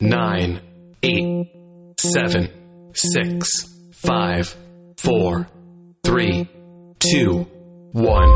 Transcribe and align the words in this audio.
nine, 0.00 0.60
eight, 1.02 1.48
seven, 1.98 2.48
six, 2.94 3.66
five, 3.92 4.54
four, 4.96 5.46
three, 6.04 6.48
two, 6.98 7.46
one. 7.92 8.30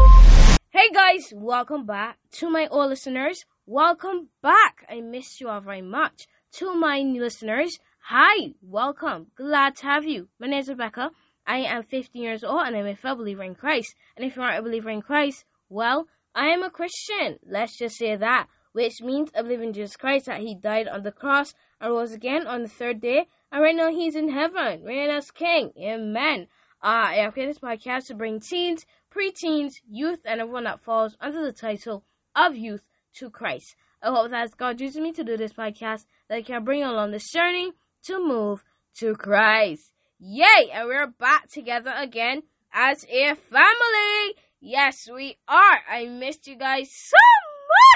Hey 0.71 0.89
guys, 0.93 1.33
welcome 1.35 1.87
back 1.87 2.19
to 2.33 2.51
my 2.51 2.67
old 2.71 2.91
listeners. 2.91 3.45
Welcome 3.67 4.29
back. 4.43 4.85
I 4.89 5.01
missed 5.01 5.41
you 5.41 5.49
all 5.49 5.61
very 5.61 5.83
much. 5.83 6.27
To 6.59 6.75
my 6.75 7.03
new 7.03 7.23
listeners, 7.23 7.79
hi, 8.01 8.55
welcome. 8.63 9.29
Glad 9.37 9.77
to 9.77 9.87
have 9.87 10.05
you. 10.05 10.29
My 10.39 10.49
name 10.49 10.61
is 10.61 10.69
Rebecca. 10.69 11.11
I 11.47 11.59
am 11.59 11.85
15 11.85 12.23
years 12.23 12.45
old 12.45 12.67
and 12.67 12.77
I'm 12.77 12.87
a 12.87 12.97
fellow 12.97 13.17
believer 13.17 13.43
in 13.43 13.55
Christ. 13.55 13.95
And 14.17 14.25
if 14.27 14.37
you 14.37 14.43
aren't 14.43 14.59
a 14.59 14.63
believer 14.63 14.91
in 14.91 15.03
Christ, 15.03 15.45
well, 15.69 16.07
I 16.35 16.49
am 16.49 16.63
a 16.63 16.71
Christian. 16.71 17.39
Let's 17.45 17.77
just 17.77 17.97
say 17.97 18.15
that, 18.17 18.47
which 18.73 19.01
means 19.03 19.31
I 19.37 19.43
believe 19.43 19.63
in 19.63 19.73
Jesus 19.73 19.97
Christ 19.97 20.27
that 20.27 20.41
He 20.41 20.55
died 20.55 20.89
on 20.89 21.03
the 21.03 21.13
cross 21.13 21.55
and 21.81 21.93
rose 21.93 22.13
again 22.13 22.47
on 22.47 22.63
the 22.63 22.69
third 22.69 23.01
day. 23.01 23.27
And 23.51 23.63
right 23.63 23.75
now 23.75 23.91
He's 23.91 24.17
in 24.17 24.31
heaven, 24.31 24.83
reigning 24.85 25.11
as 25.11 25.31
King. 25.31 25.73
Amen. 25.79 26.47
Uh, 26.83 27.09
I 27.09 27.15
have 27.17 27.35
created 27.35 27.55
this 27.55 27.61
podcast 27.61 28.07
to 28.07 28.15
bring 28.15 28.41
teens, 28.41 28.87
preteens, 29.15 29.81
youth, 29.91 30.21
and 30.25 30.41
everyone 30.41 30.65
that 30.65 30.81
falls 30.81 31.17
under 31.21 31.45
the 31.45 31.53
title 31.53 32.05
of 32.35 32.57
youth 32.57 32.83
to 33.17 33.29
Christ. 33.29 33.77
I 34.03 34.09
hope 34.09 34.31
that 34.31 34.57
God 34.57 34.81
uses 34.81 35.01
me 35.01 35.13
to 35.13 35.25
do 35.25 35.37
this 35.37 35.53
podcast, 35.53 36.07
that 36.29 36.37
I 36.37 36.43
can 36.43 36.65
bring 36.65 36.83
along 36.83 37.11
this 37.11 37.31
journey 37.31 37.73
to 38.05 38.19
move 38.19 38.65
to 38.99 39.15
Christ. 39.15 39.93
Yay! 40.19 40.71
And 40.73 40.89
we're 40.89 41.07
back 41.07 41.51
together 41.51 41.93
again 41.97 42.45
as 42.73 43.05
a 43.11 43.35
family. 43.35 44.35
Yes, 44.61 45.09
we 45.13 45.37
are. 45.49 45.81
I 45.91 46.07
missed 46.07 46.47
you 46.47 46.57
guys 46.57 46.91
so 46.93 47.17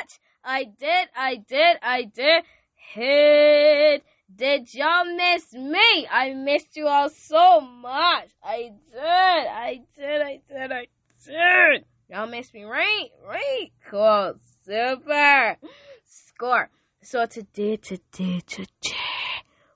much. 0.03 0.19
I 0.45 0.65
did, 0.65 1.09
I 1.17 1.37
did, 1.37 1.77
I 1.83 2.03
did. 2.05 2.45
Hit. 2.75 4.05
Did 4.35 4.75
y'all 4.75 5.05
miss 5.05 5.53
me? 5.55 6.07
I 6.11 6.35
missed 6.35 6.77
you 6.77 6.87
all 6.87 7.09
so 7.09 7.61
much. 7.61 8.29
I 8.43 8.73
did, 8.93 9.01
I 9.01 9.81
did, 9.97 10.23
I 10.23 10.41
did, 10.49 10.73
I 10.73 10.87
did. 11.25 11.85
Y'all 12.11 12.27
miss 12.27 12.53
me, 12.53 12.65
right? 12.65 13.09
Right? 13.27 13.71
Cool. 13.91 14.35
Super. 14.65 15.57
Score. 16.05 16.69
So 17.03 17.25
today, 17.27 17.77
today, 17.77 18.41
today, 18.47 18.67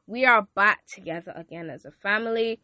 we 0.07 0.27
are 0.27 0.47
back 0.55 0.81
together 0.87 1.33
again 1.35 1.71
as 1.71 1.87
a 1.87 1.91
family. 1.91 2.61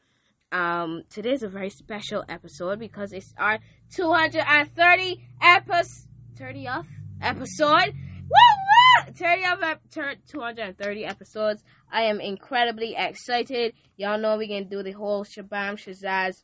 Um, 0.53 1.05
today's 1.11 1.43
a 1.43 1.49
very 1.49 1.71
special 1.71 2.23
episode 2.29 2.79
because 2.79 3.13
it's 3.13 3.33
our 3.39 3.61
230 3.95 5.29
episode, 5.43 6.09
30th 6.39 6.87
episode. 7.23 7.95
Woo 8.31 9.07
woo! 9.07 9.13
30th, 9.13 9.63
ep- 9.63 10.19
230 10.27 11.05
episodes. 11.05 11.63
I 11.91 12.03
am 12.03 12.21
incredibly 12.21 12.95
excited. 12.97 13.75
Y'all 13.97 14.19
know 14.19 14.37
we 14.37 14.49
can 14.49 14.69
do 14.69 14.83
the 14.83 14.93
whole 14.93 15.25
shabam 15.25 15.75
shazaz 15.77 16.43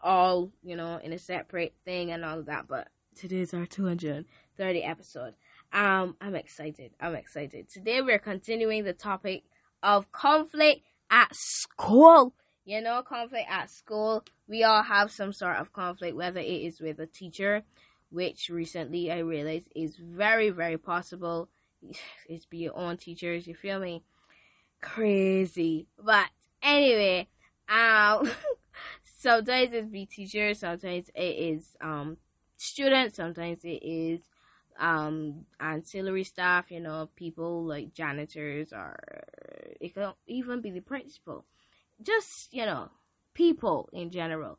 all, 0.00 0.50
you 0.62 0.76
know, 0.76 1.00
in 1.02 1.12
a 1.12 1.18
separate 1.18 1.74
thing 1.84 2.10
and 2.10 2.24
all 2.24 2.38
of 2.38 2.46
that, 2.46 2.68
but 2.68 2.88
today's 3.16 3.54
our 3.54 3.66
230 3.66 4.82
episode. 4.82 5.34
Um, 5.72 6.16
I'm 6.20 6.36
excited. 6.36 6.92
I'm 7.00 7.14
excited. 7.14 7.68
Today 7.68 8.00
we're 8.00 8.18
continuing 8.18 8.84
the 8.84 8.92
topic 8.92 9.44
of 9.82 10.12
conflict 10.12 10.82
at 11.10 11.34
school. 11.34 12.34
You 12.64 12.80
know, 12.80 13.02
conflict 13.02 13.46
at 13.50 13.70
school. 13.70 14.24
We 14.48 14.62
all 14.64 14.82
have 14.82 15.10
some 15.10 15.32
sort 15.32 15.56
of 15.56 15.72
conflict, 15.72 16.16
whether 16.16 16.40
it 16.40 16.44
is 16.44 16.80
with 16.80 16.98
a 16.98 17.06
teacher, 17.06 17.62
which 18.14 18.48
recently 18.48 19.10
I 19.10 19.18
realized 19.18 19.66
is 19.74 19.96
very, 19.96 20.50
very 20.50 20.78
possible. 20.78 21.48
It's 22.28 22.46
be 22.46 22.58
your 22.58 22.76
own 22.76 22.96
teachers, 22.96 23.46
you 23.46 23.54
feel 23.54 23.78
me? 23.78 24.04
Crazy. 24.80 25.86
But 26.02 26.28
anyway, 26.62 27.28
um 27.68 28.30
sometimes 29.04 29.72
it's 29.72 29.88
be 29.88 30.06
teachers, 30.06 30.60
sometimes 30.60 31.10
it 31.14 31.36
is 31.52 31.76
um 31.80 32.16
students, 32.56 33.16
sometimes 33.16 33.64
it 33.64 33.82
is 33.82 34.20
um 34.78 35.44
ancillary 35.60 36.24
staff, 36.24 36.70
you 36.70 36.80
know, 36.80 37.08
people 37.16 37.64
like 37.64 37.92
janitors 37.92 38.72
or 38.72 38.96
it 39.80 39.94
can 39.94 40.12
even 40.26 40.60
be 40.60 40.70
the 40.70 40.80
principal. 40.80 41.44
Just, 42.02 42.52
you 42.52 42.64
know, 42.66 42.90
people 43.34 43.88
in 43.92 44.10
general. 44.10 44.58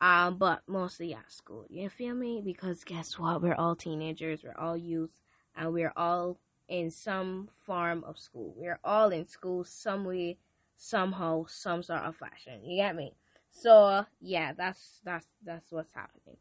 Um, 0.00 0.38
but 0.38 0.62
mostly 0.66 1.12
at 1.14 1.30
school. 1.30 1.66
You 1.68 1.90
feel 1.90 2.14
me? 2.14 2.40
Because 2.42 2.84
guess 2.84 3.18
what? 3.18 3.42
We're 3.42 3.54
all 3.54 3.76
teenagers, 3.76 4.42
we're 4.42 4.58
all 4.58 4.76
youth, 4.76 5.20
and 5.54 5.72
we're 5.74 5.92
all 5.94 6.38
in 6.68 6.90
some 6.90 7.50
form 7.66 8.02
of 8.04 8.18
school. 8.18 8.54
We're 8.56 8.80
all 8.82 9.10
in 9.10 9.26
school 9.26 9.64
some 9.64 10.04
way, 10.04 10.38
somehow, 10.76 11.44
some 11.48 11.82
sort 11.82 12.02
of 12.02 12.16
fashion. 12.16 12.64
You 12.64 12.76
get 12.76 12.96
me? 12.96 13.14
So 13.50 14.06
yeah, 14.20 14.52
that's 14.52 15.00
that's 15.04 15.26
that's 15.44 15.70
what's 15.70 15.92
happening. 15.92 16.36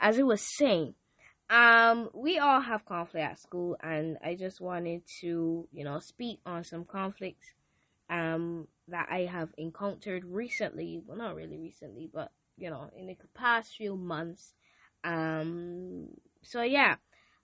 As 0.00 0.18
I 0.18 0.22
was 0.22 0.40
saying, 0.40 0.94
um, 1.50 2.10
we 2.14 2.38
all 2.38 2.60
have 2.60 2.84
conflict 2.86 3.24
at 3.30 3.38
school, 3.38 3.76
and 3.80 4.16
I 4.24 4.34
just 4.34 4.60
wanted 4.60 5.02
to, 5.20 5.68
you 5.70 5.84
know, 5.84 6.00
speak 6.00 6.40
on 6.46 6.64
some 6.64 6.84
conflicts 6.84 7.52
um 8.10 8.66
that 8.88 9.08
I 9.10 9.20
have 9.20 9.50
encountered 9.56 10.24
recently. 10.24 11.00
Well, 11.06 11.16
not 11.16 11.36
really 11.36 11.58
recently, 11.58 12.10
but 12.12 12.32
you 12.56 12.70
know, 12.70 12.90
in 12.96 13.06
the 13.06 13.16
past 13.34 13.76
few 13.76 13.96
months. 13.96 14.54
Um, 15.02 16.08
so 16.42 16.62
yeah, 16.62 16.96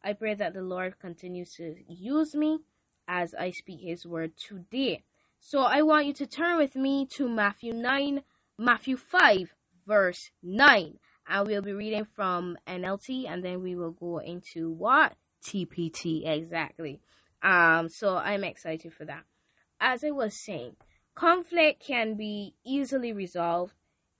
I 0.02 0.12
pray 0.12 0.34
that 0.34 0.54
the 0.54 0.62
Lord 0.62 0.98
continues 0.98 1.54
to 1.54 1.76
use 1.88 2.34
me 2.34 2.60
as 3.08 3.34
I 3.34 3.50
speak 3.50 3.80
His 3.82 4.06
word 4.06 4.36
today. 4.36 5.04
So 5.40 5.60
I 5.60 5.82
want 5.82 6.06
you 6.06 6.12
to 6.14 6.26
turn 6.26 6.58
with 6.58 6.76
me 6.76 7.06
to 7.12 7.28
Matthew 7.28 7.72
9, 7.72 8.22
Matthew 8.58 8.96
5, 8.96 9.54
verse 9.86 10.30
9. 10.42 10.98
And 11.28 11.46
we'll 11.46 11.62
be 11.62 11.72
reading 11.72 12.04
from 12.04 12.58
NLT 12.66 13.28
and 13.28 13.44
then 13.44 13.62
we 13.62 13.74
will 13.74 13.92
go 13.92 14.18
into 14.18 14.70
what? 14.70 15.14
TPT, 15.42 16.28
exactly. 16.28 17.00
Um, 17.42 17.88
so 17.88 18.16
I'm 18.16 18.44
excited 18.44 18.92
for 18.92 19.04
that. 19.06 19.24
As 19.80 20.04
I 20.04 20.10
was 20.10 20.34
saying, 20.34 20.76
conflict 21.14 21.82
can 21.86 22.14
be 22.14 22.54
easily 22.64 23.12
resolved. 23.12 23.72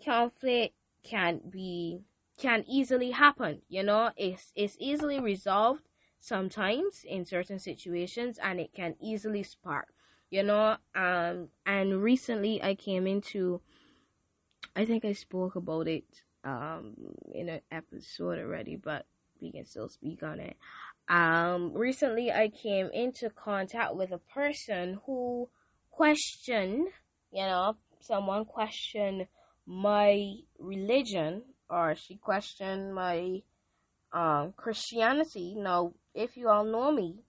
Conflict 0.03 0.75
can 1.03 1.41
be 1.49 2.05
can 2.39 2.65
easily 2.67 3.11
happen. 3.11 3.63
You 3.69 3.83
know, 3.83 4.11
it's 4.17 4.53
it's 4.55 4.77
easily 4.79 5.21
resolved 5.21 5.89
sometimes 6.21 7.05
in 7.05 7.25
certain 7.25 7.59
situations, 7.59 8.39
and 8.43 8.61
it 8.61 8.73
can 8.75 8.97
easily 9.01 9.43
spark. 9.43 9.89
You 10.31 10.45
know, 10.45 10.77
um, 10.95 11.49
and 11.67 12.03
recently 12.03 12.63
I 12.63 12.77
came 12.77 13.07
into, 13.07 13.61
I 14.77 14.85
think 14.85 15.05
I 15.05 15.13
spoke 15.13 15.57
about 15.57 15.89
it 15.89 16.05
um 16.45 16.95
in 17.35 17.49
an 17.49 17.61
episode 17.71 18.39
already, 18.39 18.77
but 18.77 19.07
we 19.41 19.53
can 19.53 19.67
still 19.67 19.89
speak 19.89 20.23
on 20.23 20.41
it. 20.41 20.57
Um, 21.09 21.73
recently 21.75 22.31
I 22.31 22.49
came 22.49 22.89
into 22.95 23.31
contact 23.31 23.97
with 23.97 24.13
a 24.13 24.19
person 24.19 25.01
who 25.05 25.49
questioned, 25.91 26.89
you 27.33 27.43
know, 27.43 27.77
someone 28.01 28.45
questioned 28.45 29.27
my 29.71 30.35
religion 30.59 31.43
or 31.71 31.95
she 31.95 32.17
questioned 32.17 32.93
my 32.93 33.41
um, 34.13 34.53
Christianity. 34.57 35.55
Now, 35.57 35.93
if 36.13 36.37
you 36.37 36.49
all 36.49 36.65
know 36.65 36.91
me, 36.91 37.21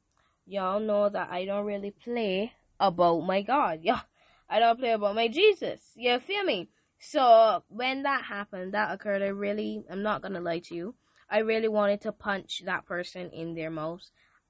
y'all 0.48 0.80
know 0.80 1.08
that 1.08 1.30
I 1.30 1.46
don't 1.46 1.66
really 1.66 1.92
play 1.92 2.52
about 2.80 3.22
my 3.22 3.44
God. 3.44 3.82
Yeah, 3.84 4.02
I 4.50 4.60
don't 4.60 4.80
play 4.80 4.92
about 4.92 5.14
my 5.14 5.28
Jesus. 5.28 5.92
You 5.96 6.20
feel 6.20 6.44
me? 6.44 6.70
So 7.00 7.64
when 7.68 8.04
that 8.04 8.24
happened, 8.24 8.74
that 8.74 8.92
occurred, 8.92 9.22
I 9.22 9.28
really, 9.28 9.84
I'm 9.90 10.02
not 10.02 10.24
gonna 10.24 10.42
lie 10.42 10.62
to 10.66 10.76
you, 10.76 10.96
I 11.30 11.40
really 11.40 11.68
wanted 11.68 12.02
to 12.02 12.12
punch 12.12 12.64
that 12.66 12.88
person 12.88 13.30
in 13.30 13.54
their 13.54 13.70
mouth. 13.70 14.02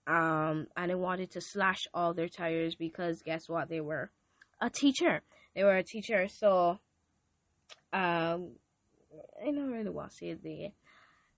Um, 0.07 0.67
and 0.77 0.91
I 0.91 0.95
wanted 0.95 1.31
to 1.31 1.41
slash 1.41 1.87
all 1.93 2.13
their 2.13 2.29
tires 2.29 2.75
because 2.75 3.21
guess 3.21 3.49
what? 3.49 3.67
They 3.67 3.81
were 3.81 4.11
a 4.61 4.69
teacher. 4.69 5.21
They 5.55 5.63
were 5.63 5.75
a 5.75 5.83
teacher. 5.83 6.27
So, 6.29 6.79
um, 7.93 8.51
I 9.41 9.45
don't 9.45 9.71
really 9.71 9.89
want 9.89 10.11
to 10.11 10.17
say 10.17 10.33
there. 10.33 10.71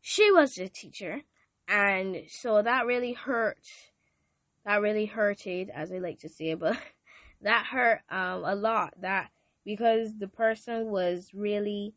She 0.02 0.32
was 0.32 0.58
a 0.58 0.68
teacher, 0.68 1.22
and 1.68 2.24
so 2.28 2.62
that 2.62 2.86
really 2.86 3.14
hurt. 3.14 3.66
That 4.66 4.82
really 4.82 5.06
hurted, 5.06 5.70
as 5.70 5.92
I 5.92 5.98
like 5.98 6.20
to 6.20 6.30
say, 6.30 6.54
but 6.56 6.78
that 7.42 7.66
hurt 7.66 8.02
um 8.10 8.44
a 8.46 8.56
lot. 8.56 8.94
That 9.02 9.32
because 9.66 10.18
the 10.18 10.28
person 10.28 10.88
was 10.88 11.32
really 11.34 11.96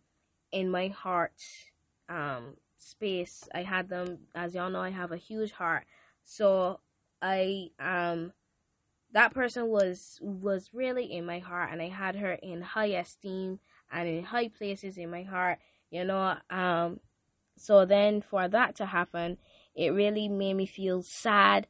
in 0.52 0.70
my 0.70 0.88
heart 0.88 1.42
um 2.08 2.54
space. 2.76 3.48
I 3.54 3.62
had 3.62 3.88
them, 3.88 4.18
as 4.34 4.54
y'all 4.54 4.70
know, 4.70 4.80
I 4.80 4.90
have 4.90 5.12
a 5.12 5.16
huge 5.16 5.52
heart, 5.52 5.84
so 6.24 6.80
I 7.20 7.70
um 7.80 8.32
that 9.12 9.34
person 9.34 9.68
was 9.68 10.18
was 10.20 10.70
really 10.72 11.10
in 11.12 11.26
my 11.26 11.38
heart, 11.38 11.70
and 11.72 11.80
I 11.80 11.88
had 11.88 12.16
her 12.16 12.32
in 12.32 12.62
high 12.62 12.86
esteem 12.86 13.60
and 13.92 14.08
in 14.08 14.24
high 14.24 14.48
places 14.48 14.98
in 14.98 15.10
my 15.10 15.22
heart 15.22 15.58
you 15.90 16.04
know 16.04 16.36
um 16.50 17.00
so 17.56 17.84
then 17.84 18.20
for 18.20 18.48
that 18.48 18.74
to 18.76 18.86
happen 18.86 19.36
it 19.74 19.90
really 19.90 20.28
made 20.28 20.54
me 20.54 20.66
feel 20.66 21.02
sad 21.02 21.66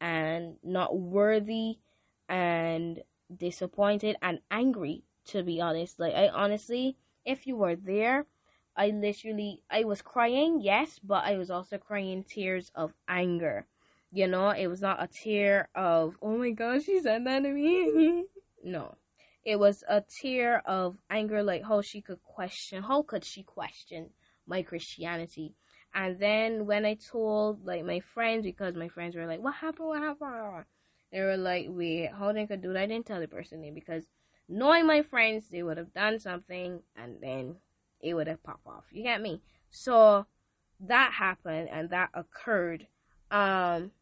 and 0.00 0.56
not 0.62 0.96
worthy 0.96 1.78
and 2.28 3.02
disappointed 3.36 4.16
and 4.22 4.40
angry 4.50 5.04
to 5.28 5.42
be 5.42 5.60
honest. 5.60 6.00
Like 6.00 6.14
I 6.14 6.28
honestly, 6.28 6.96
if 7.24 7.46
you 7.46 7.56
were 7.56 7.76
there, 7.76 8.26
I 8.76 8.88
literally 8.88 9.62
I 9.70 9.84
was 9.84 10.02
crying, 10.02 10.60
yes, 10.60 10.98
but 11.02 11.24
I 11.24 11.36
was 11.36 11.50
also 11.50 11.78
crying 11.78 12.24
tears 12.24 12.72
of 12.74 12.94
anger. 13.08 13.66
You 14.10 14.26
know, 14.26 14.50
it 14.50 14.66
was 14.68 14.80
not 14.80 15.02
a 15.02 15.06
tear 15.06 15.68
of 15.74 16.16
oh 16.22 16.38
my 16.38 16.50
gosh, 16.50 16.84
she 16.84 17.00
said 17.00 17.24
that 17.26 17.42
to 17.42 17.50
me. 17.50 18.24
no. 18.64 18.94
It 19.44 19.58
was 19.58 19.84
a 19.88 20.02
tear 20.02 20.62
of 20.66 20.98
anger 21.08 21.42
like 21.42 21.64
how 21.64 21.80
she 21.80 22.00
could 22.02 22.22
question 22.22 22.82
how 22.82 23.02
could 23.02 23.24
she 23.24 23.42
question 23.42 24.10
my 24.48 24.62
Christianity. 24.62 25.54
And 25.94 26.18
then 26.18 26.66
when 26.66 26.84
I 26.84 26.94
told 26.94 27.64
like 27.64 27.84
my 27.84 28.00
friends 28.00 28.44
because 28.44 28.74
my 28.74 28.88
friends 28.88 29.14
were 29.14 29.26
like, 29.26 29.40
What 29.40 29.54
happened? 29.54 29.88
What 29.88 30.02
happened? 30.02 30.64
They 31.12 31.20
were 31.20 31.36
like, 31.36 31.66
Wait, 31.68 32.10
how 32.18 32.32
they 32.32 32.46
could 32.46 32.62
do 32.62 32.72
that? 32.72 32.82
I 32.82 32.86
didn't 32.86 33.06
tell 33.06 33.20
the 33.20 33.28
person 33.28 33.60
name 33.60 33.74
because 33.74 34.06
knowing 34.48 34.86
my 34.86 35.02
friends, 35.02 35.48
they 35.48 35.62
would 35.62 35.76
have 35.76 35.92
done 35.92 36.18
something 36.18 36.80
and 36.96 37.16
then 37.20 37.56
it 38.00 38.14
would 38.14 38.26
have 38.26 38.42
popped 38.42 38.66
off. 38.66 38.84
You 38.90 39.02
get 39.02 39.20
me? 39.20 39.42
So 39.70 40.26
that 40.80 41.12
happened 41.12 41.68
and 41.70 41.90
that 41.90 42.10
occurred. 42.14 42.86
Um, 43.30 43.92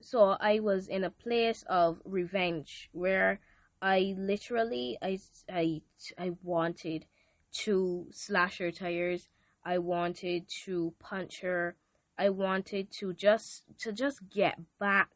so 0.00 0.36
I 0.40 0.60
was 0.60 0.88
in 0.88 1.04
a 1.04 1.10
place 1.10 1.64
of 1.68 2.00
revenge 2.04 2.88
where 2.92 3.40
I 3.80 4.14
literally 4.18 4.98
I 5.00 5.18
I 5.50 5.82
I 6.18 6.32
wanted 6.42 7.06
to 7.64 8.06
slash 8.12 8.58
her 8.58 8.70
tires. 8.70 9.28
I 9.64 9.78
wanted 9.78 10.48
to 10.64 10.94
punch 10.98 11.40
her. 11.40 11.76
I 12.18 12.30
wanted 12.30 12.90
to 12.98 13.12
just 13.12 13.64
to 13.78 13.92
just 13.92 14.28
get 14.30 14.58
back 14.78 15.10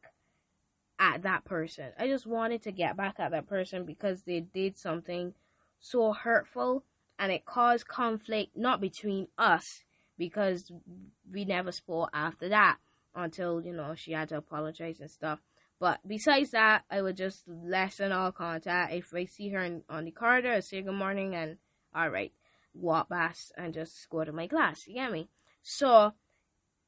at 0.99 1.23
that 1.23 1.45
person. 1.45 1.87
I 1.99 2.07
just 2.07 2.27
wanted 2.27 2.63
to 2.63 2.73
get 2.73 2.97
back 2.97 3.19
at 3.19 3.33
that 3.33 3.49
person 3.49 3.85
because 3.85 4.23
they 4.23 4.41
did 4.41 4.79
something 4.79 5.35
so 5.81 6.13
hurtful 6.13 6.85
and 7.19 7.33
it 7.33 7.45
caused 7.45 7.89
conflict 7.89 8.57
not 8.57 8.81
between 8.81 9.27
us 9.37 9.83
because 10.17 10.71
we 11.31 11.45
never 11.45 11.73
spoke 11.73 12.11
after 12.15 12.49
that 12.49 12.79
until 13.15 13.61
you 13.61 13.73
know 13.73 13.95
she 13.97 14.13
had 14.13 14.29
to 14.29 14.37
apologize 14.37 15.01
and 15.01 15.11
stuff. 15.11 15.41
But 15.83 15.99
besides 16.07 16.53
that, 16.53 16.85
I 16.89 17.03
would 17.03 17.17
just 17.17 17.43
lessen 17.49 18.13
all 18.13 18.31
contact. 18.31 18.93
If 18.93 19.13
I 19.13 19.25
see 19.25 19.49
her 19.49 19.65
in, 19.65 19.83
on 19.89 20.05
the 20.05 20.13
corridor, 20.13 20.53
I 20.53 20.61
say 20.61 20.81
good 20.81 20.95
morning 20.95 21.35
and 21.35 21.57
all 21.93 22.09
right, 22.09 22.33
walk 22.73 23.09
past 23.09 23.51
and 23.59 23.75
just 23.75 24.09
go 24.09 24.23
to 24.23 24.31
my 24.31 24.47
class. 24.47 24.87
You 24.87 24.95
get 24.95 25.11
me? 25.11 25.29
So 25.61 26.13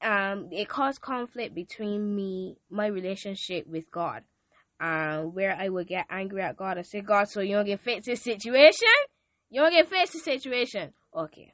um, 0.00 0.48
it 0.52 0.68
caused 0.68 1.00
conflict 1.00 1.56
between 1.56 2.14
me, 2.14 2.58
my 2.70 2.86
relationship 2.86 3.66
with 3.66 3.90
God, 3.90 4.22
uh, 4.78 5.22
where 5.22 5.56
I 5.58 5.70
would 5.70 5.88
get 5.88 6.06
angry 6.08 6.42
at 6.42 6.56
God 6.56 6.76
and 6.76 6.86
say, 6.86 7.00
God, 7.00 7.28
so 7.28 7.40
you 7.40 7.56
don't 7.56 7.66
get 7.66 7.80
fix 7.80 8.06
this 8.06 8.22
situation? 8.22 8.86
You 9.50 9.62
don't 9.62 9.72
get 9.72 9.88
fix 9.88 10.12
this 10.12 10.22
situation? 10.22 10.92
Okay. 11.12 11.52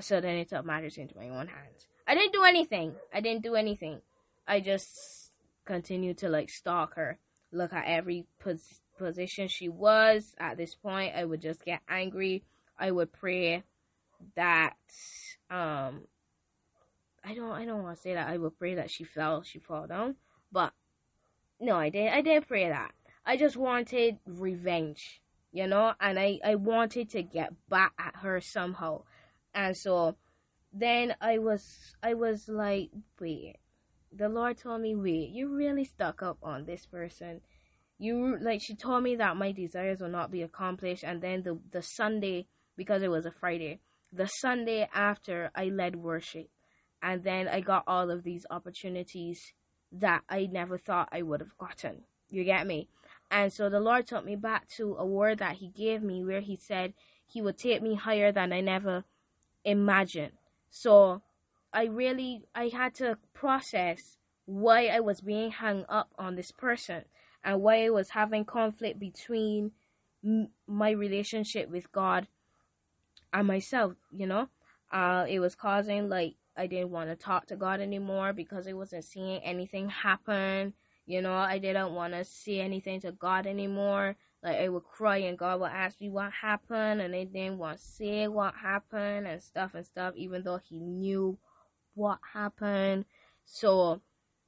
So 0.00 0.22
then 0.22 0.36
it 0.36 0.48
took 0.48 0.64
matters 0.64 0.96
into 0.96 1.18
my 1.18 1.28
own 1.28 1.48
hands. 1.48 1.86
I 2.08 2.14
didn't 2.14 2.32
do 2.32 2.44
anything. 2.44 2.94
I 3.12 3.20
didn't 3.20 3.42
do 3.42 3.56
anything. 3.56 4.00
I 4.48 4.60
just 4.60 5.21
continued 5.64 6.18
to 6.18 6.28
like 6.28 6.50
stalk 6.50 6.94
her, 6.94 7.18
look 7.50 7.72
at 7.72 7.86
every 7.86 8.26
pos- 8.38 8.80
position 8.98 9.48
she 9.48 9.68
was. 9.68 10.34
At 10.38 10.56
this 10.56 10.74
point, 10.74 11.14
I 11.14 11.24
would 11.24 11.40
just 11.40 11.64
get 11.64 11.80
angry. 11.88 12.44
I 12.78 12.90
would 12.90 13.12
pray 13.12 13.62
that 14.36 14.76
um 15.50 16.02
I 17.24 17.34
don't 17.34 17.52
I 17.52 17.64
don't 17.64 17.82
want 17.82 17.96
to 17.96 18.02
say 18.02 18.14
that 18.14 18.28
I 18.28 18.36
would 18.36 18.58
pray 18.58 18.74
that 18.74 18.90
she 18.90 19.04
fell 19.04 19.42
she 19.42 19.58
fall 19.58 19.86
down, 19.86 20.16
but 20.50 20.72
no, 21.60 21.76
I 21.76 21.90
didn't 21.90 22.12
I 22.14 22.20
didn't 22.22 22.48
pray 22.48 22.68
that. 22.68 22.92
I 23.24 23.36
just 23.36 23.56
wanted 23.56 24.18
revenge, 24.26 25.20
you 25.52 25.66
know, 25.66 25.94
and 26.00 26.18
I 26.18 26.40
I 26.44 26.56
wanted 26.56 27.10
to 27.10 27.22
get 27.22 27.52
back 27.68 27.92
at 27.98 28.16
her 28.16 28.40
somehow, 28.40 29.02
and 29.54 29.76
so 29.76 30.16
then 30.72 31.14
I 31.20 31.38
was 31.38 31.94
I 32.02 32.14
was 32.14 32.48
like, 32.48 32.90
wait, 33.20 33.56
the 34.14 34.28
Lord 34.28 34.58
told 34.58 34.82
me, 34.82 34.94
wait, 34.94 35.30
you 35.30 35.54
really 35.54 35.84
stuck 35.84 36.22
up 36.22 36.38
on 36.42 36.64
this 36.64 36.86
person. 36.86 37.40
You 37.98 38.36
like 38.40 38.60
she 38.62 38.74
told 38.74 39.02
me 39.04 39.16
that 39.16 39.36
my 39.36 39.52
desires 39.52 40.00
will 40.00 40.08
not 40.08 40.30
be 40.30 40.42
accomplished, 40.42 41.04
and 41.04 41.22
then 41.22 41.42
the 41.42 41.58
the 41.70 41.82
Sunday 41.82 42.46
because 42.76 43.02
it 43.02 43.10
was 43.10 43.26
a 43.26 43.30
Friday, 43.30 43.80
the 44.12 44.26
Sunday 44.26 44.88
after 44.92 45.50
I 45.54 45.66
led 45.66 45.96
worship 45.96 46.48
and 47.02 47.24
then 47.24 47.48
I 47.48 47.60
got 47.60 47.84
all 47.86 48.10
of 48.10 48.22
these 48.22 48.46
opportunities 48.48 49.52
that 49.90 50.22
I 50.28 50.46
never 50.46 50.78
thought 50.78 51.08
I 51.10 51.22
would 51.22 51.40
have 51.40 51.58
gotten. 51.58 52.04
You 52.30 52.44
get 52.44 52.66
me? 52.66 52.88
And 53.30 53.52
so 53.52 53.68
the 53.68 53.80
Lord 53.80 54.06
took 54.06 54.24
me 54.24 54.36
back 54.36 54.68
to 54.76 54.94
a 54.98 55.04
word 55.04 55.38
that 55.38 55.56
He 55.56 55.68
gave 55.68 56.02
me 56.02 56.24
where 56.24 56.40
He 56.40 56.56
said 56.56 56.94
He 57.26 57.42
would 57.42 57.58
take 57.58 57.82
me 57.82 57.96
higher 57.96 58.30
than 58.30 58.52
I 58.52 58.60
never 58.60 59.04
imagined. 59.64 60.32
So 60.70 61.22
I 61.72 61.84
really 61.86 62.44
I 62.54 62.68
had 62.68 62.94
to 62.96 63.18
process 63.32 64.18
why 64.44 64.86
I 64.86 65.00
was 65.00 65.20
being 65.20 65.50
hung 65.50 65.84
up 65.88 66.10
on 66.18 66.36
this 66.36 66.50
person 66.50 67.04
and 67.44 67.62
why 67.62 67.84
I 67.84 67.90
was 67.90 68.10
having 68.10 68.44
conflict 68.44 68.98
between 68.98 69.72
m- 70.24 70.50
my 70.66 70.90
relationship 70.90 71.70
with 71.70 71.90
God 71.92 72.26
and 73.32 73.46
myself, 73.46 73.94
you 74.10 74.26
know? 74.26 74.48
Uh, 74.90 75.24
it 75.28 75.40
was 75.40 75.54
causing 75.54 76.08
like 76.08 76.34
I 76.56 76.66
didn't 76.66 76.90
want 76.90 77.08
to 77.08 77.16
talk 77.16 77.46
to 77.46 77.56
God 77.56 77.80
anymore 77.80 78.32
because 78.34 78.68
I 78.68 78.74
wasn't 78.74 79.04
seeing 79.04 79.42
anything 79.42 79.88
happen. 79.88 80.74
You 81.06 81.22
know, 81.22 81.34
I 81.34 81.58
didn't 81.58 81.94
want 81.94 82.12
to 82.12 82.24
say 82.24 82.60
anything 82.60 83.00
to 83.00 83.12
God 83.12 83.46
anymore. 83.46 84.16
Like 84.42 84.56
I 84.56 84.68
would 84.68 84.84
cry 84.84 85.18
and 85.18 85.38
God 85.38 85.60
would 85.60 85.70
ask 85.70 86.00
me 86.00 86.10
what 86.10 86.30
happened 86.32 87.00
and 87.00 87.14
I 87.14 87.24
didn't 87.24 87.58
want 87.58 87.78
to 87.78 87.84
say 87.84 88.28
what 88.28 88.54
happened 88.54 89.26
and 89.26 89.42
stuff 89.42 89.74
and 89.74 89.86
stuff, 89.86 90.14
even 90.16 90.42
though 90.42 90.58
he 90.58 90.78
knew 90.78 91.38
what 91.94 92.18
happened. 92.32 93.04
So 93.44 94.00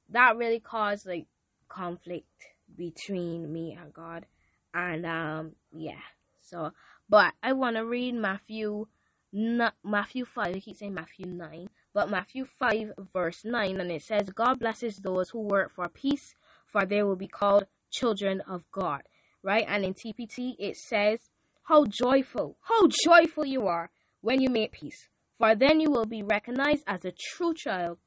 that 0.09 0.37
really 0.37 0.59
caused 0.59 1.05
like 1.05 1.27
conflict 1.69 2.45
between 2.77 3.51
me 3.51 3.77
and 3.79 3.93
God. 3.93 4.25
And 4.73 5.05
um 5.05 5.51
yeah. 5.71 6.01
So 6.41 6.71
but 7.09 7.33
I 7.43 7.53
wanna 7.53 7.85
read 7.85 8.15
Matthew 8.15 8.87
not 9.31 9.73
Matthew 9.83 10.25
five, 10.25 10.55
he 10.55 10.73
saying 10.73 10.93
Matthew 10.93 11.25
nine 11.25 11.69
but 11.95 12.09
Matthew 12.09 12.43
5, 12.59 12.91
verse 13.13 13.45
9, 13.45 13.79
and 13.79 13.89
it 13.89 14.01
says, 14.01 14.29
God 14.29 14.59
blesses 14.59 14.97
those 14.97 15.29
who 15.29 15.39
work 15.39 15.71
for 15.73 15.87
peace, 15.87 16.35
for 16.65 16.85
they 16.85 17.01
will 17.03 17.15
be 17.15 17.29
called 17.29 17.67
children 17.89 18.41
of 18.41 18.69
God. 18.73 19.03
Right? 19.41 19.63
And 19.65 19.85
in 19.85 19.93
TPT, 19.93 20.55
it 20.59 20.75
says, 20.75 21.29
How 21.63 21.85
joyful, 21.85 22.57
how 22.63 22.89
joyful 23.05 23.45
you 23.45 23.67
are 23.67 23.91
when 24.19 24.41
you 24.41 24.49
make 24.49 24.73
peace, 24.73 25.07
for 25.37 25.55
then 25.55 25.79
you 25.79 25.91
will 25.91 26.05
be 26.05 26.23
recognized 26.23 26.83
as 26.87 27.05
a 27.05 27.11
true 27.11 27.53
child 27.53 27.97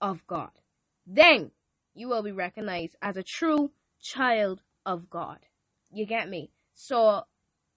of 0.00 0.26
God. 0.26 0.50
Then 1.06 1.50
you 1.94 2.08
will 2.08 2.22
be 2.22 2.32
recognized 2.32 2.96
as 3.02 3.16
a 3.16 3.22
true 3.22 3.70
child 4.02 4.62
of 4.86 5.10
God. 5.10 5.38
You 5.90 6.06
get 6.06 6.28
me? 6.28 6.50
So, 6.74 7.22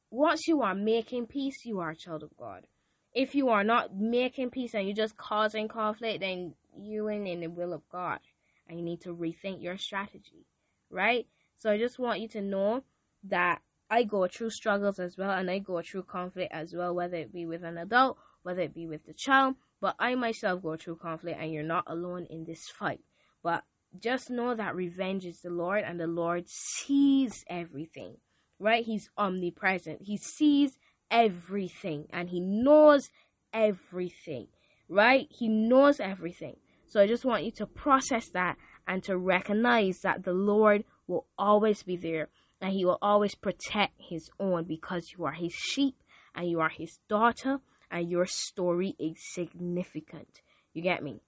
once 0.10 0.48
you 0.48 0.62
are 0.62 0.76
making 0.76 1.28
peace, 1.28 1.66
you 1.66 1.80
are 1.80 1.92
a 1.92 1.96
child 1.96 2.24
of 2.24 2.36
God 2.38 2.68
if 3.14 3.36
you 3.36 3.50
are 3.50 3.64
not 3.64 3.96
making 3.96 4.52
peace 4.52 4.74
and 4.74 4.86
you're 4.86 4.96
just 4.96 5.18
causing 5.18 5.68
conflict, 5.68 6.22
then 6.22 6.54
you 6.78 7.10
ain't 7.10 7.28
in 7.28 7.42
the 7.42 7.48
will 7.48 7.74
of 7.74 7.82
God. 7.92 8.20
And 8.68 8.80
you 8.80 8.86
need 8.86 9.02
to 9.02 9.14
rethink 9.14 9.62
your 9.62 9.78
strategy. 9.78 10.46
Right? 10.90 11.28
So 11.58 11.72
I 11.72 11.78
just 11.78 12.00
want 12.00 12.22
you 12.22 12.28
to 12.30 12.42
know 12.42 12.84
that 13.26 13.62
I 13.90 14.04
go 14.04 14.28
through 14.28 14.52
struggles 14.52 15.00
as 15.00 15.18
well 15.18 15.32
and 15.32 15.50
I 15.52 15.60
go 15.60 15.82
through 15.82 16.04
conflict 16.04 16.54
as 16.54 16.74
well, 16.74 16.96
whether 16.96 17.18
it 17.18 17.34
be 17.34 17.46
with 17.46 17.64
an 17.64 17.78
adult, 17.78 18.18
whether 18.44 18.62
it 18.62 18.74
be 18.74 18.88
with 18.88 19.06
the 19.06 19.14
child. 19.14 19.56
But 19.80 19.96
I 20.00 20.16
myself 20.16 20.62
go 20.62 20.76
through 20.78 20.98
conflict 20.98 21.40
and 21.40 21.52
you're 21.52 21.64
not 21.64 21.86
alone 21.88 22.28
in 22.30 22.46
this 22.46 22.68
fight. 22.70 23.02
But 23.44 23.64
just 24.00 24.30
know 24.30 24.56
that 24.56 24.76
revenge 24.76 25.26
is 25.26 25.42
the 25.42 25.50
Lord 25.50 25.84
and 25.86 26.00
the 26.00 26.08
Lord 26.08 26.46
sees 26.48 27.44
everything. 27.50 28.18
Right? 28.60 28.86
He's 28.86 29.10
omnipresent. 29.18 30.04
He 30.04 30.18
sees 30.18 30.78
everything 31.12 32.08
and 32.12 32.30
he 32.30 32.40
knows 32.40 33.10
everything, 33.54 34.48
right? 34.90 35.28
He 35.30 35.48
knows 35.48 36.00
everything. 36.00 36.56
So 36.88 37.02
I 37.02 37.08
just 37.08 37.26
want 37.26 37.44
you 37.44 37.52
to 37.52 37.68
process 37.68 38.30
that 38.30 38.58
and 38.88 39.04
to 39.04 39.18
recognize 39.18 40.00
that 40.02 40.24
the 40.24 40.34
Lord 40.34 40.84
will 41.08 41.28
always 41.38 41.84
be 41.84 41.98
there 41.98 42.30
and 42.62 42.74
he 42.74 42.86
will 42.86 42.98
always 43.02 43.36
protect 43.36 43.94
his 43.98 44.30
own 44.40 44.66
because 44.66 45.14
you 45.18 45.26
are 45.26 45.34
his 45.34 45.54
sheep 45.54 45.96
and 46.34 46.50
you 46.50 46.60
are 46.60 46.70
his 46.70 47.00
daughter 47.10 47.60
and 47.92 48.10
your 48.10 48.26
story 48.26 48.96
is 48.98 49.18
significant. 49.20 50.42
You 50.74 50.82
get 50.82 51.04
me? 51.04 51.22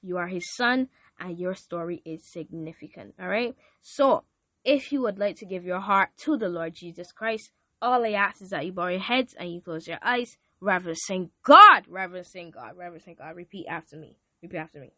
You 0.00 0.16
are 0.16 0.28
his 0.28 0.54
son 0.54 0.88
and 1.18 1.38
your 1.38 1.54
story 1.54 2.00
is 2.04 2.24
significant. 2.24 3.14
All 3.20 3.28
right? 3.28 3.54
So, 3.80 4.24
if 4.64 4.92
you 4.92 5.02
would 5.02 5.18
like 5.18 5.36
to 5.36 5.46
give 5.46 5.64
your 5.64 5.80
heart 5.80 6.10
to 6.18 6.36
the 6.36 6.48
Lord 6.48 6.74
Jesus 6.74 7.10
Christ, 7.10 7.50
all 7.80 8.04
I 8.04 8.12
ask 8.12 8.40
is 8.40 8.50
that 8.50 8.64
you 8.64 8.72
bow 8.72 8.86
your 8.86 9.00
heads 9.00 9.34
and 9.36 9.52
you 9.52 9.60
close 9.60 9.88
your 9.88 9.98
eyes, 10.02 10.36
reverencing 10.60 11.30
God, 11.42 11.84
reverencing 11.88 12.52
God, 12.52 12.76
reverencing 12.76 13.16
God. 13.18 13.34
Repeat 13.34 13.66
after 13.68 13.96
me. 13.96 14.16
Repeat 14.40 14.58
after 14.58 14.78
me. 14.78 14.92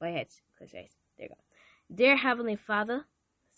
Bow 0.00 0.06
your 0.06 0.16
heads, 0.16 0.40
close 0.56 0.72
your 0.72 0.82
eyes. 0.82 0.96
There 1.18 1.26
you 1.26 1.34
go. 1.34 1.94
Dear 1.94 2.16
Heavenly 2.16 2.56
Father, 2.56 3.04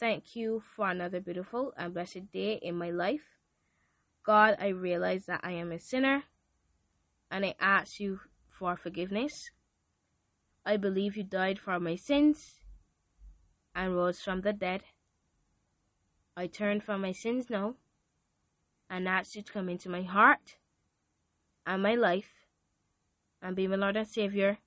thank 0.00 0.34
you 0.34 0.62
for 0.74 0.88
another 0.88 1.20
beautiful 1.20 1.72
and 1.76 1.94
blessed 1.94 2.32
day 2.32 2.58
in 2.60 2.76
my 2.76 2.90
life. 2.90 3.38
God, 4.24 4.56
I 4.60 4.68
realize 4.68 5.26
that 5.26 5.40
I 5.44 5.52
am 5.52 5.70
a 5.70 5.78
sinner 5.78 6.24
and 7.32 7.46
I 7.46 7.54
ask 7.58 7.98
you 7.98 8.20
for 8.46 8.76
forgiveness. 8.76 9.50
I 10.66 10.76
believe 10.76 11.16
you 11.16 11.24
died 11.24 11.58
for 11.58 11.80
my 11.80 11.96
sins 11.96 12.56
and 13.74 13.96
rose 13.96 14.20
from 14.20 14.42
the 14.42 14.52
dead. 14.52 14.82
I 16.36 16.46
turn 16.46 16.82
from 16.82 17.00
my 17.00 17.12
sins 17.12 17.48
now 17.48 17.74
and 18.90 19.08
ask 19.08 19.34
you 19.34 19.42
to 19.42 19.52
come 19.52 19.70
into 19.70 19.88
my 19.88 20.02
heart 20.02 20.56
and 21.66 21.82
my 21.82 21.94
life 21.94 22.46
and 23.40 23.56
be 23.56 23.66
my 23.66 23.76
Lord 23.76 23.96
and 23.96 24.06
Savior, 24.06 24.58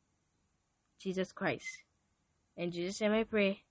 Jesus 0.99 1.31
Christ. 1.31 1.83
In 2.57 2.71
Jesus' 2.71 2.99
name 2.99 3.11
I 3.11 3.23
pray. 3.25 3.61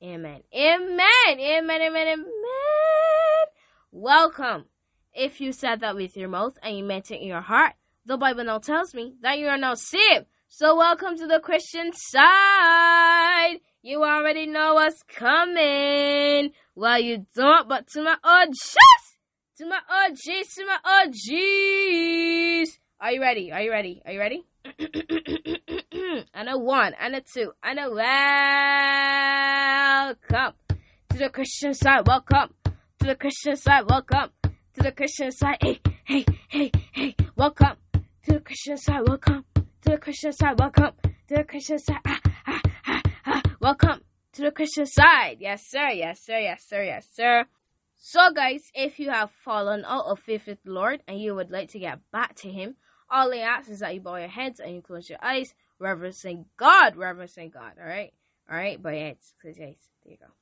Amen. 0.00 0.42
Amen. 0.54 1.00
Amen. 1.28 1.82
Amen. 1.82 2.08
Amen. 2.08 3.46
Welcome. 3.90 4.66
If 5.12 5.40
you 5.40 5.50
said 5.50 5.80
that 5.80 5.96
with 5.96 6.16
your 6.16 6.28
mouth 6.28 6.56
and 6.62 6.76
you 6.76 6.84
meant 6.84 7.10
it 7.10 7.20
in 7.20 7.26
your 7.26 7.40
heart, 7.40 7.72
the 8.06 8.16
Bible 8.16 8.44
now 8.44 8.58
tells 8.58 8.94
me 8.94 9.14
that 9.22 9.38
you 9.38 9.48
are 9.48 9.58
now 9.58 9.74
saved. 9.74 10.26
So 10.48 10.76
welcome 10.76 11.16
to 11.18 11.26
the 11.26 11.40
Christian 11.40 11.90
side. 11.92 13.56
You 13.82 14.04
already 14.04 14.46
know 14.46 14.74
what's 14.74 15.02
coming. 15.02 16.52
Well, 16.76 17.00
you 17.00 17.26
don't, 17.34 17.68
but 17.68 17.88
to 17.88 18.02
my 18.02 18.16
OGs, 18.22 18.76
to 19.58 19.66
my 19.66 19.80
OGs, 19.90 20.54
to 20.54 20.66
my 20.66 20.78
OGs. 21.04 22.78
Are 23.00 23.10
you 23.10 23.20
ready? 23.20 23.50
Are 23.50 23.60
you 23.60 23.72
ready? 23.72 24.00
Are 24.06 24.12
you 24.12 24.20
ready? 24.20 24.44
and 26.32 26.48
a 26.48 26.56
one, 26.56 26.94
and 27.00 27.16
a 27.16 27.20
two, 27.22 27.52
and 27.62 27.80
a 27.80 27.90
welcome 30.30 30.54
to 31.08 31.18
the 31.18 31.28
Christian 31.28 31.74
side. 31.74 32.06
Welcome 32.06 32.54
to 33.00 33.06
the 33.06 33.16
Christian 33.16 33.56
side. 33.56 33.82
Welcome 33.88 34.30
to 34.44 34.82
the 34.82 34.92
Christian 34.92 35.32
side. 35.32 35.58
Hey, 35.60 35.80
hey, 36.04 36.24
hey, 36.48 36.70
hey. 36.92 37.16
Welcome 37.36 37.76
Christian 38.46 38.76
side. 38.76 39.02
Welcome 39.08 39.44
to 39.56 39.90
the 39.90 39.98
Christian 39.98 40.32
side. 40.32 40.56
Welcome 40.56 40.92
to 41.02 41.34
the 41.34 41.42
Christian 41.42 41.80
side. 41.80 41.98
Ah, 42.06 42.20
ah, 42.46 42.62
ah, 42.86 43.02
ah. 43.26 43.42
Welcome 43.60 44.00
to 44.34 44.42
the 44.42 44.52
Christian 44.52 44.86
side. 44.86 45.38
Yes, 45.40 45.66
sir. 45.68 45.88
Yes, 45.88 46.24
sir. 46.24 46.38
Yes, 46.38 46.62
sir. 46.64 46.84
Yes, 46.84 47.08
sir. 47.12 47.46
So, 47.96 48.30
guys, 48.30 48.70
if 48.72 49.00
you 49.00 49.10
have 49.10 49.32
fallen 49.44 49.84
out 49.84 50.04
of 50.06 50.20
faith 50.20 50.46
with 50.46 50.62
the 50.62 50.70
Lord 50.70 51.02
and 51.08 51.20
you 51.20 51.34
would 51.34 51.50
like 51.50 51.70
to 51.70 51.80
get 51.80 51.98
back 52.12 52.36
to 52.36 52.48
Him, 52.48 52.76
all 53.10 53.34
I 53.34 53.38
ask 53.38 53.68
is 53.68 53.80
that 53.80 53.92
you 53.92 54.00
bow 54.00 54.14
your 54.14 54.28
heads 54.28 54.60
and 54.60 54.76
you 54.76 54.80
close 54.80 55.10
your 55.10 55.18
eyes, 55.20 55.52
reverencing 55.80 56.44
God, 56.56 56.94
reverencing 56.94 57.50
God. 57.50 57.72
All 57.82 57.88
right, 57.88 58.12
all 58.48 58.56
right, 58.56 58.80
bow 58.80 58.90
your 58.90 59.06
heads, 59.08 59.34
close 59.42 59.58
your 59.58 59.66
eyes. 59.66 59.90
There 60.04 60.12
you 60.12 60.18
go. 60.18 60.32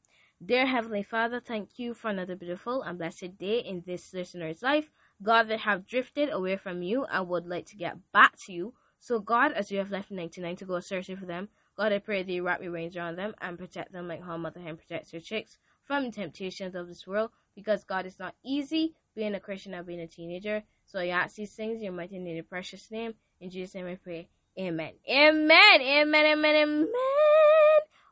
Dear 0.44 0.66
Heavenly 0.66 1.04
Father, 1.04 1.40
thank 1.40 1.78
you 1.78 1.94
for 1.94 2.10
another 2.10 2.36
beautiful 2.36 2.82
and 2.82 2.98
blessed 2.98 3.38
day 3.38 3.60
in 3.60 3.82
this 3.86 4.12
listener's 4.12 4.62
life. 4.62 4.90
God, 5.24 5.48
that 5.48 5.60
have 5.60 5.86
drifted 5.86 6.28
away 6.30 6.56
from 6.56 6.82
you 6.82 7.04
and 7.04 7.28
would 7.28 7.46
like 7.46 7.66
to 7.66 7.76
get 7.76 7.96
back 8.12 8.36
to 8.46 8.52
you. 8.52 8.74
So, 9.00 9.18
God, 9.18 9.52
as 9.52 9.72
you 9.72 9.78
have 9.78 9.90
left 9.90 10.10
99 10.10 10.56
to 10.56 10.64
go 10.64 10.80
searching 10.80 11.16
for 11.16 11.26
them, 11.26 11.48
God, 11.76 11.92
I 11.92 11.98
pray 11.98 12.22
that 12.22 12.32
you 12.32 12.46
wrap 12.46 12.62
your 12.62 12.72
wings 12.72 12.96
around 12.96 13.16
them 13.16 13.34
and 13.40 13.58
protect 13.58 13.92
them 13.92 14.06
like 14.06 14.22
how 14.22 14.36
Mother 14.36 14.60
Hen 14.60 14.76
protects 14.76 15.10
her 15.12 15.20
chicks 15.20 15.58
from 15.84 16.04
the 16.04 16.10
temptations 16.10 16.74
of 16.74 16.86
this 16.86 17.06
world. 17.06 17.30
Because, 17.56 17.84
God, 17.84 18.06
it's 18.06 18.18
not 18.18 18.34
easy 18.44 18.94
being 19.14 19.34
a 19.34 19.40
Christian 19.40 19.74
and 19.74 19.86
being 19.86 20.00
a 20.00 20.06
teenager. 20.06 20.62
So 20.86 21.00
I 21.00 21.08
ask 21.08 21.36
these 21.36 21.52
things 21.52 21.78
in 21.78 21.84
your 21.84 21.92
mighty 21.92 22.18
name, 22.18 22.36
your 22.36 22.44
precious 22.44 22.90
name. 22.90 23.14
In 23.40 23.50
Jesus' 23.50 23.74
name 23.74 23.86
I 23.86 23.96
pray. 23.96 24.28
Amen. 24.58 24.92
Amen. 25.10 25.80
Amen. 25.80 26.26
Amen. 26.26 26.56
Amen. 26.56 26.88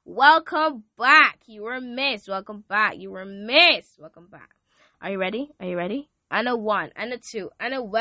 Welcome 0.05 0.85
back. 0.99 1.41
You 1.47 1.63
were 1.63 1.81
missed. 1.81 2.29
Welcome 2.29 2.65
back. 2.69 2.99
You 2.99 3.13
were 3.13 3.25
missed. 3.25 3.99
Welcome 3.99 4.29
back. 4.31 4.51
Are 5.01 5.11
you 5.11 5.19
ready? 5.19 5.51
Are 5.61 5.67
you 5.67 5.77
ready? 5.77 6.12
And 6.35 6.49
a 6.49 6.57
one, 6.57 6.91
and 6.97 7.13
a 7.13 7.19
two, 7.19 7.51
and 7.61 7.75
a 7.75 7.83
welcome 7.83 8.01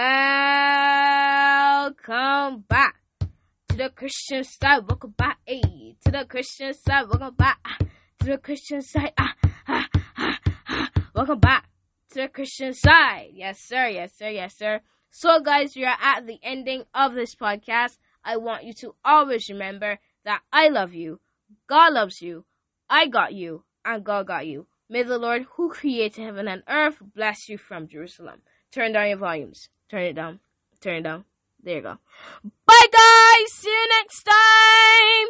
back 2.62 2.96
to 3.68 3.76
the 3.76 3.90
Christian 3.90 4.46
side. 4.46 4.88
Welcome 4.88 5.14
back, 5.18 5.40
hey, 5.46 5.98
to 6.06 6.12
the 6.12 6.24
Christian 6.24 6.74
side. 6.74 7.10
Welcome 7.10 7.36
back 7.36 7.60
to 8.22 8.26
the 8.26 8.38
Christian 8.38 8.82
side. 8.84 9.12
Ah, 9.18 9.36
ah, 9.68 9.90
ah, 10.18 10.40
ah. 10.70 10.90
Welcome 11.14 11.40
back 11.40 11.68
to 12.12 12.22
the 12.22 12.30
Christian 12.30 12.74
side. 12.74 13.32
Yes, 13.34 13.60
sir. 13.60 13.88
Yes, 13.88 14.14
sir. 14.18 14.30
Yes, 14.30 14.58
sir. 14.58 14.80
So, 15.10 15.42
guys, 15.42 15.76
we 15.76 15.84
are 15.84 15.98
at 16.02 16.26
the 16.26 16.40
ending 16.42 16.86
of 16.96 17.14
this 17.14 17.36
podcast. 17.36 17.98
I 18.24 18.38
want 18.38 18.64
you 18.64 18.74
to 18.76 18.96
always 19.04 19.50
remember 19.50 20.00
that 20.24 20.40
I 20.54 20.70
love 20.70 20.94
you, 20.94 21.20
God 21.68 21.92
loves 21.92 22.22
you, 22.22 22.46
I 22.90 23.08
got 23.08 23.34
you, 23.34 23.66
and 23.84 24.06
God 24.06 24.28
got 24.28 24.48
you. 24.48 24.68
May 24.92 25.04
the 25.04 25.18
Lord 25.18 25.46
who 25.56 25.70
created 25.70 26.22
heaven 26.22 26.50
and 26.50 26.64
earth 26.68 26.98
bless 27.16 27.48
you 27.48 27.58
from 27.58 27.88
Jerusalem. 27.88 28.42
Turn 28.74 28.92
down 28.92 29.08
your 29.08 29.20
volumes. 29.20 29.70
Turn 29.90 30.04
it 30.04 30.16
down. 30.16 30.42
Turn 30.82 30.98
it 30.98 31.04
down. 31.04 31.24
There 31.64 31.78
you 31.78 31.82
go. 31.82 31.98
Bye, 32.66 32.88
guys. 32.92 33.54
See 33.54 33.70
you 33.70 33.88
next 33.88 34.24
time. 34.24 35.28